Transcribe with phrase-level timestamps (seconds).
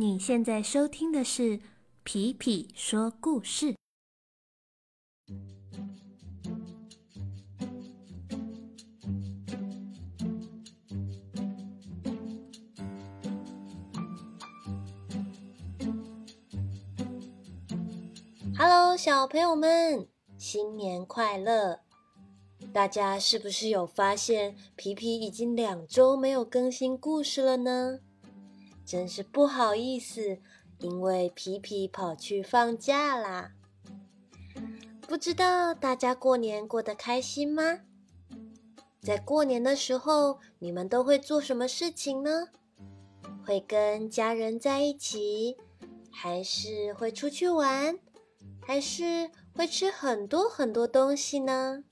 [0.00, 1.58] 你现在收听的是
[2.04, 3.74] 《皮皮说故事》。
[18.56, 20.08] Hello，小朋友们，
[20.38, 21.80] 新年快乐！
[22.72, 27.98] 大家是不是有发现皮皮已经两周没有更新故事了呢？
[28.90, 30.38] 真是不好意思，
[30.80, 33.52] 因为皮皮跑去放假啦。
[35.02, 37.82] 不知道大家过年过得开心吗？
[39.00, 42.48] 在过年的时候，你们都会做什么事情呢？
[43.46, 45.56] 会跟家人在一起，
[46.10, 47.96] 还是会出去玩，
[48.60, 51.84] 还是会吃很多很多东西呢？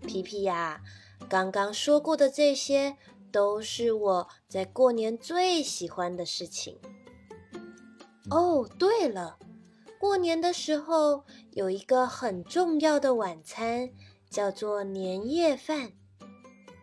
[0.00, 0.80] 皮皮呀，
[1.28, 2.96] 刚刚说过的这些
[3.32, 6.78] 都是我在过年最喜欢的事情。
[8.30, 9.38] 哦，对了，
[9.98, 13.90] 过年的时候有一个很重要的晚餐，
[14.30, 15.92] 叫做年夜饭。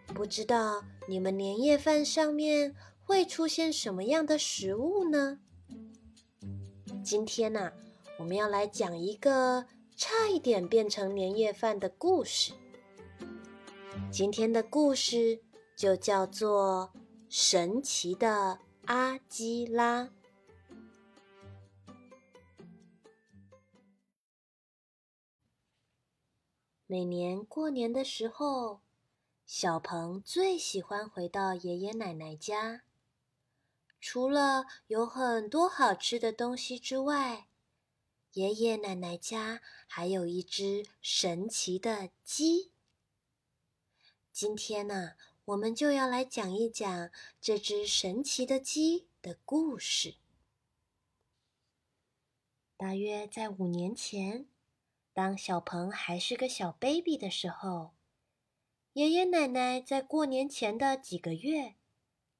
[0.07, 5.39] 不知道你们年夜饭上面会出现什么样的食物呢？
[7.03, 7.71] 今天呢，
[8.17, 12.53] 我们要来讲一个差一点变成年夜饭的故事。
[14.11, 15.41] 今天的故事
[15.79, 16.91] 就叫做
[17.29, 20.03] 《神奇的阿基拉》。
[26.85, 28.81] 每年过年的时候，
[29.45, 32.81] 小鹏最喜欢回到爷爷奶奶家。
[34.01, 37.47] 除了有很多好吃的东西之外，
[38.33, 42.73] 爷爷奶奶家还有一只神奇的鸡。
[44.33, 45.13] 今天呢，
[45.49, 47.09] 我们就要来讲一讲
[47.41, 50.13] 这只神奇的鸡的故事。
[52.77, 54.45] 大约在五年前，
[55.11, 57.95] 当小鹏还是个小 baby 的时候，
[58.93, 61.73] 爷爷奶奶在过年前的几个月，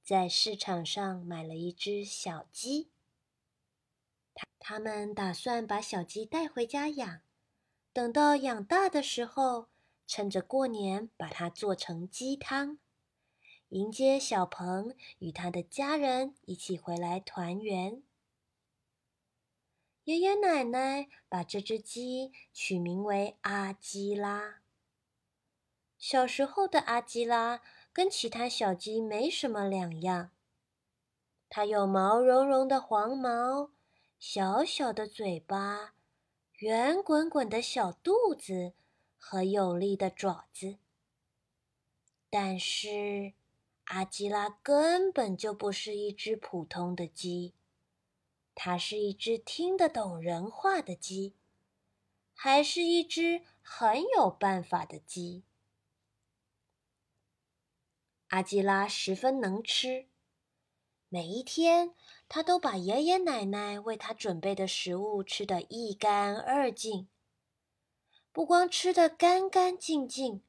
[0.03, 2.91] 在市场上买了一只小鸡。
[4.59, 7.22] 他们打算把小鸡带回家养，
[7.91, 9.69] 等到养大的时候。
[10.12, 12.79] 趁着过年，把它做成鸡汤，
[13.69, 18.03] 迎接小鹏与他的家人一起回来团圆。
[20.03, 24.62] 爷爷奶奶把这只鸡取名为阿基拉。
[25.97, 30.31] 小时候的阿基拉跟其他小鸡没什么两样，
[31.50, 33.72] 它有毛茸茸的黄毛，
[34.18, 35.94] 小小的嘴巴，
[36.59, 38.74] 圆滚滚的小肚子。
[39.22, 40.78] 和有力的爪子，
[42.30, 43.34] 但是
[43.89, 47.55] 阿基拉根本就不是一只普通的鸡，
[48.53, 51.33] 它是一只听得懂人话的鸡，
[52.35, 55.44] 还是一只很有办法的鸡。
[58.27, 60.07] 阿基拉十分能吃，
[61.07, 61.95] 每一天
[62.27, 67.09] 他都把爷爷奶奶为他准备的食物吃得一干二净。
[68.31, 70.44] 不光吃得干干净净，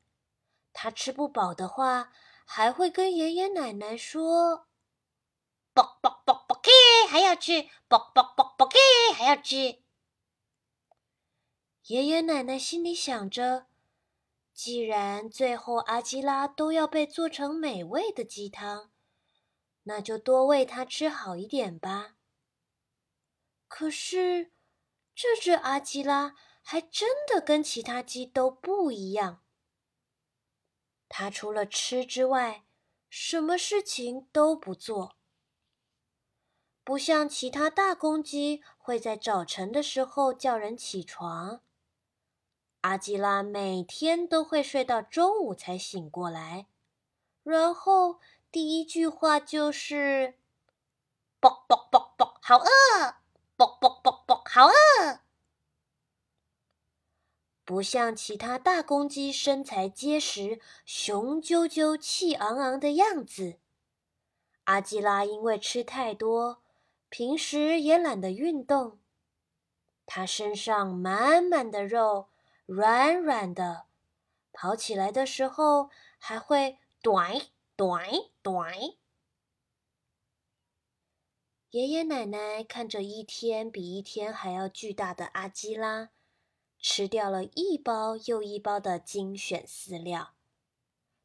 [0.75, 2.13] 他吃不饱的话，
[2.53, 4.67] 还会跟爷爷奶奶说
[5.73, 6.69] ：“啵啵啵啵给，
[7.09, 8.77] 还要吃，啵啵啵啵给，
[9.15, 9.85] 还要吃。”
[11.87, 13.69] 爷爷奶奶心里想着：
[14.53, 18.91] 既然最后阿基拉都要被做成美味的鸡汤，
[19.85, 22.17] 那就多喂他吃好一点吧。
[23.69, 24.51] 可是，
[25.15, 26.35] 这只阿基拉。
[26.63, 29.43] 还真的跟其他鸡都不一样。
[31.13, 32.63] 它除了吃之外，
[33.11, 35.17] 什么事情都不做。
[36.85, 41.61] 不像其他大公鸡会在早晨的时候叫人起床，
[42.83, 46.67] 阿基拉每天都会睡到中午才醒过来，
[47.43, 48.21] 然后
[48.53, 50.39] 第一句话就是
[51.41, 53.17] ：“啵啵啵啵，好饿！
[53.57, 55.21] 啵啵啵啵，好饿！”
[57.71, 63.61] 不像其他大公鸡身材结实、雄赳赳、气昂昂的样子，
[64.65, 66.65] 阿基拉因为吃太多，
[67.09, 68.99] 平时也懒得运动，
[70.05, 72.31] 它身上满满的肉，
[72.67, 73.85] 软软的，
[74.51, 77.41] 跑起来的时候还会短
[77.77, 78.05] 短
[78.43, 78.75] 短。
[81.71, 86.11] 爷爷奶奶看着一天比一天还要巨大的阿基拉。
[86.81, 90.35] 吃掉了一包又一包的精选饲料，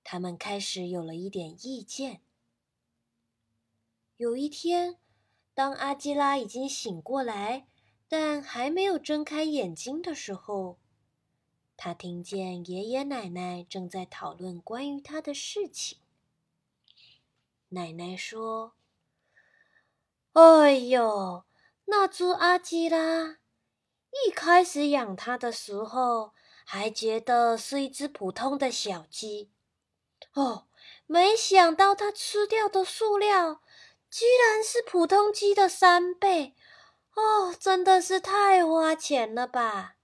[0.03, 2.21] 他们开始有了一点意见。
[4.17, 4.97] 有一天，
[5.53, 7.67] 当阿基拉已经醒过来，
[8.07, 10.77] 但还没有睁开眼睛的时候，
[11.77, 15.97] 他听见爷爷奶奶正在讨论关于他的事情。
[17.69, 18.73] 奶奶说
[20.33, 21.43] ：“哎呦，
[21.85, 23.39] 那只阿基拉，
[24.27, 26.33] 一开始养它的时候
[26.65, 29.51] 还觉得是一只普通的小鸡，
[30.33, 30.67] 哦，
[31.06, 33.62] 没想到它吃掉的数量……”
[34.07, 36.56] 居然是普通鸡的三倍，
[37.15, 39.97] 哦，真的是太花钱了吧！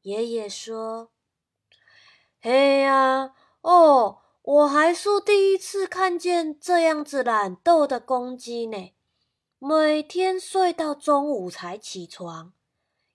[0.00, 1.10] 爷爷说
[2.40, 8.94] ：“哎呀，哦，我还是第一次看见这样子懒惰的公鸡呢。
[9.58, 12.52] 每天睡到中午才起床，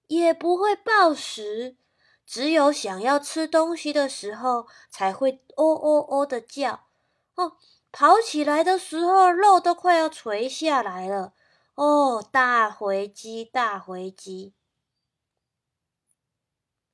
[0.07, 1.78] 也不会暴食，
[2.25, 6.88] 只有想要吃东西的时候才会喔喔喔的叫。
[7.36, 7.57] 哦。”
[7.95, 11.36] 跑起来的时候，肉都快要垂下来了。
[11.75, 14.56] 哦，大回鸡，大回鸡！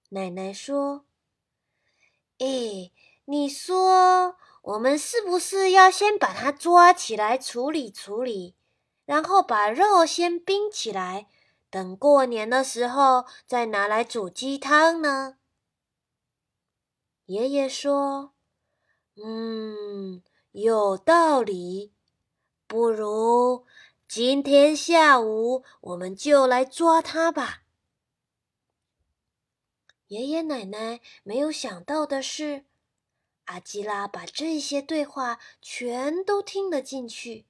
[0.10, 1.06] 奶奶说
[2.40, 2.92] ：“哎，
[3.24, 8.58] 你说我们是不是要先把它抓起来处理处理，
[9.10, 11.28] 然后把肉先冰起来，
[11.72, 15.38] 等过年的时候再拿来煮鸡汤呢？”
[17.26, 18.36] 爷爷说
[19.18, 20.22] ：“嗯。”
[20.52, 21.94] 有道理，
[22.66, 23.68] 不如
[24.08, 27.62] 今天下午我们就来抓它吧。
[30.08, 32.66] 爷爷奶奶没有想到的是，
[33.46, 37.46] 阿基拉把这些对话全都听了进去。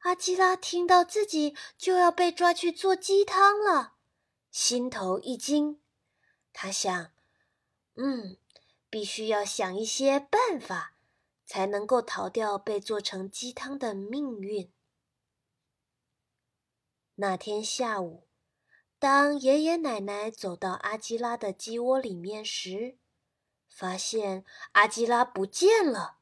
[0.00, 3.94] 阿基拉听到自己就要被抓去做鸡汤了，
[4.50, 5.80] 心头一惊。
[6.52, 7.12] 他想
[7.96, 8.36] ：“嗯，
[8.88, 10.94] 必须要想一些办法。”
[11.50, 14.72] 才能够逃掉被做成鸡汤的命运。
[17.16, 18.28] 那天下午，
[19.00, 22.98] 当爷爷奶奶走到阿基拉的鸡窝里面时，
[23.68, 26.18] 发现阿基拉不见了。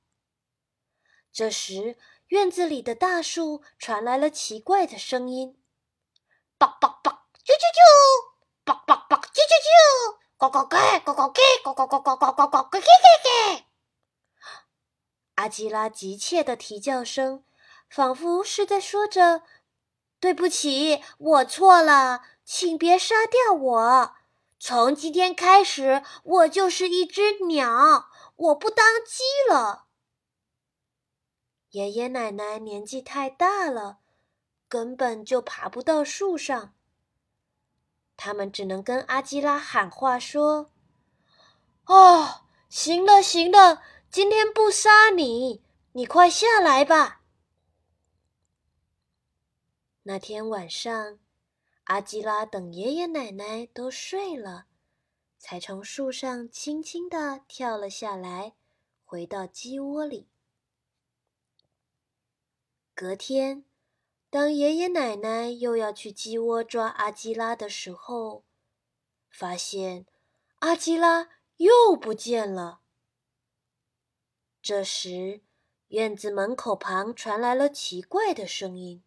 [1.30, 1.98] 这时，
[2.28, 5.58] 院子里的大树传来了奇怪的声音
[6.58, 7.80] ：“叭叭叭，啾啾啾，
[8.64, 13.64] 叭叭叭，啾啾啾，呱呱呱，呱呱呱，呱呱呱呱呱呱呱呱呱呱。”
[15.36, 17.44] 阿基拉急切的啼叫声，
[17.88, 19.42] 仿佛是在说着
[20.20, 24.14] ：“对不起，我错了，请别杀掉我。
[24.60, 29.86] 从今天开始，我就是一只鸟，我不当鸡了。”
[31.70, 33.98] 爷爷奶奶年纪太大了，
[34.68, 36.74] 根本就爬不到树上。
[38.16, 40.70] 他们只能跟阿基拉喊话说
[41.86, 45.62] ：“哦，行了，行了。”今天不杀你，
[45.92, 47.20] 你快下来吧。
[50.04, 51.18] 那天晚上，
[51.84, 54.64] 阿基拉等爷爷奶奶都睡了，
[55.38, 58.54] 才从树上轻轻的跳了下来，
[59.04, 60.30] 回到鸡窝里。
[62.98, 63.64] 隔天，
[64.28, 68.42] 当爷爷奶奶又要去鸡窝抓阿基拉的时候，
[69.30, 70.04] 发现
[70.58, 71.28] 阿基拉
[71.58, 72.80] 又不见了。
[74.60, 75.42] 这时，
[75.86, 79.04] 院子门口旁传来了奇怪的声音：“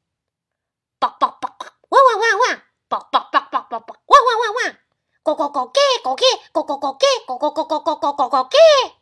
[0.97, 4.79] 叭叭叭叭，汪汪汪汪，叭叭叭叭叭叭，汪汪汪汪，
[5.21, 8.93] 咕咕咕叽咕叽，咕咕咕叽，咕咕咕咕咕咕咕咕叽。”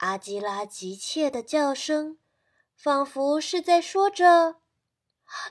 [0.00, 2.18] 阿基拉急切的叫声，
[2.78, 4.60] 仿佛是在说着：“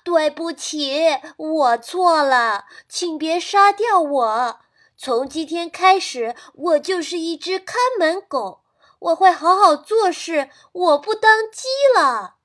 [0.04, 4.60] 对不起，我错了，请别杀掉我。
[4.96, 8.64] 从今天开始，我就是一只看门狗。”
[9.00, 12.38] 我会好好做事，我不当鸡了。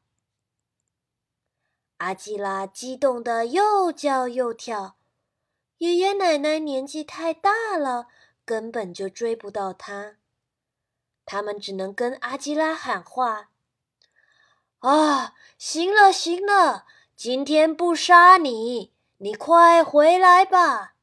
[1.97, 4.97] 阿基拉激动的又叫又跳，
[5.79, 8.09] 爷爷奶奶年纪太大了，
[8.45, 10.17] 根本就追不到他。
[11.25, 13.49] 他们只能跟阿基拉喊话
[14.83, 16.87] ：“啊，行了行了，
[17.17, 20.95] 今天不杀你，你快回来吧。”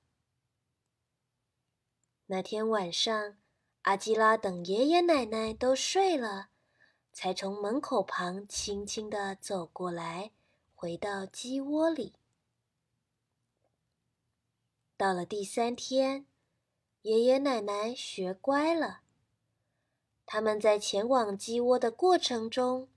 [2.27, 3.35] 那天晚上。
[3.83, 6.49] 阿基拉等爷爷奶奶都睡了，
[7.13, 10.31] 才从门口旁轻轻地走过来，
[10.75, 12.13] 回到鸡窝里。
[14.97, 16.27] 到了第三天，
[17.03, 18.99] 爷爷奶奶学乖了。
[20.25, 22.89] 他们在前往鸡窝的过程中，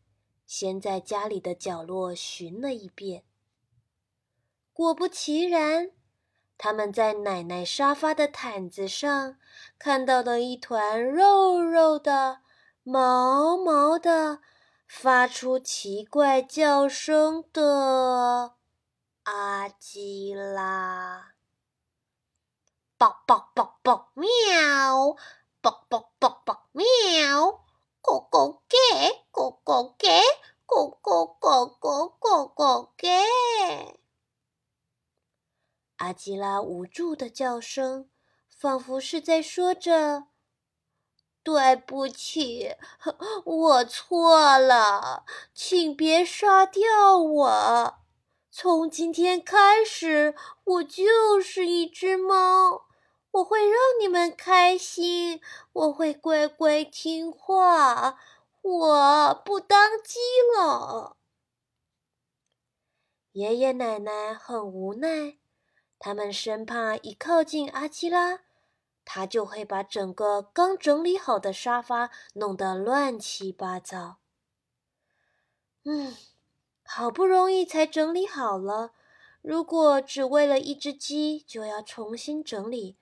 [0.47, 3.25] 先在家里的角落寻了一遍。
[4.73, 5.93] 果不其然。
[6.59, 9.37] 他们在奶奶沙发的毯子上
[9.81, 12.43] 看到了一团肉肉的、
[12.85, 14.41] 毛毛的、
[14.87, 18.55] 发出奇怪叫声的
[19.25, 21.33] 阿基拉。
[22.97, 25.17] 啵啵啵啵，喵！
[25.61, 26.85] 啵啵啵啵，喵！
[28.01, 29.22] 咕咕给，
[29.73, 30.21] 咕咕给，
[30.67, 33.09] 咕咕咕咕咕咕给。
[35.97, 38.11] 阿基拉无助的叫声，
[38.51, 40.25] 仿佛是在说着
[41.43, 42.77] ：“对不起，
[43.47, 45.25] 我错了，
[45.55, 47.95] 请别杀掉我。
[48.51, 52.89] 从今天开始，我就是一只猫。
[53.31, 55.41] 我会让你们开心，
[55.73, 58.19] 我会乖乖听话，
[58.63, 60.19] 我不当鸡
[60.57, 61.17] 了。”
[63.33, 65.39] 爷爷奶奶很无奈。
[65.99, 68.41] 他们生怕一靠近阿基拉，
[69.05, 74.19] 他就会把整个刚整理好的沙发弄得乱七八糟。
[75.85, 76.17] 嗯，
[76.85, 78.93] 好不容易才整理好了，
[79.43, 82.97] 如果只为了一只鸡就要重新整理，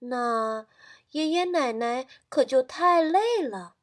[0.00, 0.66] 那
[1.12, 3.76] 爷爷奶奶可就太累了。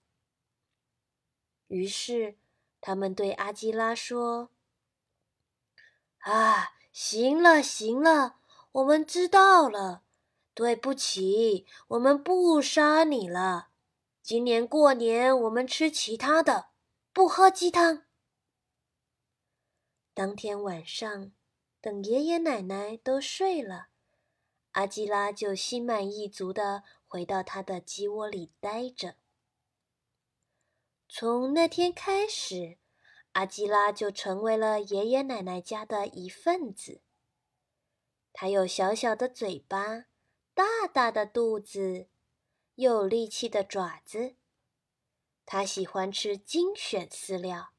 [1.68, 2.38] 于是，
[2.82, 4.50] 他们对阿基拉说
[6.20, 8.36] ：“啊，行了，行了。”
[8.74, 10.04] 我们知道了，
[10.54, 13.70] 对不起，我们不杀你了。
[14.22, 16.68] 今年过年我们吃其他的，
[17.12, 18.04] 不喝鸡汤。
[20.14, 21.32] 当天晚上，
[21.82, 23.88] 等爷爷奶奶都睡了，
[24.74, 29.16] 阿基拉就心满意足的回到他的鸡窝里待着。
[31.10, 32.78] 从那天开始，
[33.32, 37.02] 阿基拉就成为了爷爷奶奶家的一份子。
[38.34, 40.06] 它有小小的嘴巴，
[40.54, 42.08] 大大的肚子，
[42.76, 44.36] 有力气的爪子。
[45.46, 47.70] 它喜欢吃精选饲料，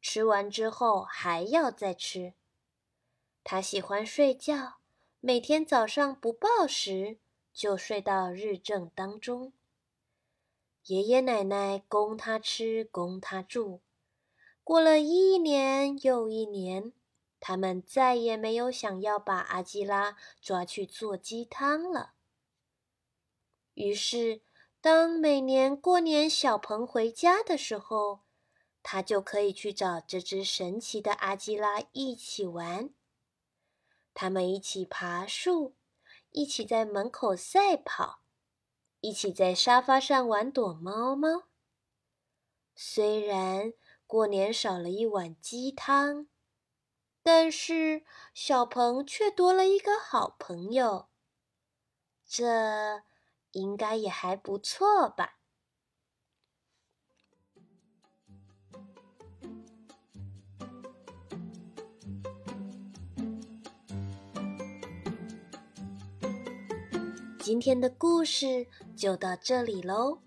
[0.00, 2.34] 吃完之后还要再吃。
[3.42, 4.78] 它喜欢睡觉，
[5.20, 7.18] 每天早上不报时
[7.52, 9.52] 就睡到日正当中。
[10.88, 13.82] 爷爷奶奶供他吃，供他住，
[14.64, 16.94] 过了一年又一年。
[17.38, 22.14] 他们再也没有想要把阿基拉抓去做鸡汤了。
[23.74, 24.40] 于是，
[24.80, 28.20] 当每年过年小鹏回家的时候，
[28.82, 32.88] 他就可以去找这只神奇的阿基拉一起玩。
[34.14, 35.76] 他们一起爬树，
[36.30, 38.17] 一起在门口赛跑，
[39.08, 41.44] 一起在沙发上玩躲猫猫。
[42.74, 43.72] 虽然
[44.06, 46.28] 过年少了一碗鸡汤。
[47.20, 51.08] 但是小鹏却多了一个好朋友，
[52.24, 53.02] 这
[53.50, 55.37] 应该也还不错吧。
[67.48, 70.18] 今天的故事就到这里喽，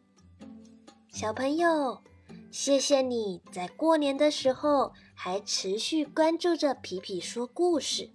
[1.07, 2.01] 小朋友，
[2.49, 4.91] 谢谢你在过年的时候。
[5.13, 8.09] 还持续关注着皮皮说故事，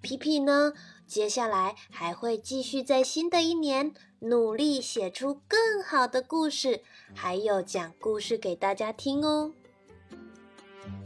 [0.00, 0.72] 皮皮呢，
[1.06, 6.82] 接下来还会继续在新的一年努力写出更好的故事，
[7.14, 9.52] 还有讲故事给大家听哦。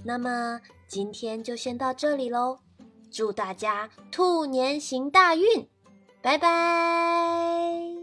[0.04, 2.60] 那么今天就先到这里喽，
[3.10, 5.68] 祝大家兔年行大运，
[6.22, 7.99] 拜拜。